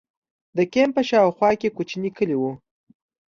[0.57, 2.51] د کمپ په شا او خوا کې کوچنۍ کلي وو.